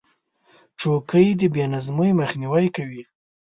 چوکۍ 0.79 1.27
د 1.39 1.41
بې 1.53 1.65
نظمۍ 1.73 2.11
مخنیوی 2.19 2.67
کوي. 2.75 3.03